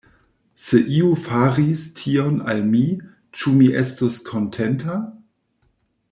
[0.59, 2.81] Se iu faris tion al mi,
[3.41, 5.01] ĉu mi estus kontenta?